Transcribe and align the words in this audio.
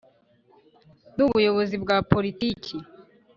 n’ubuyobozi 1.15 1.75
bwa 1.83 1.97
pariki 2.09 2.75